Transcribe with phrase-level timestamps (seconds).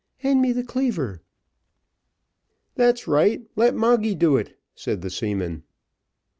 [0.17, 1.21] Hand me the cleaver."
[2.73, 5.61] "That's right, let Moggy do it," said the seamen.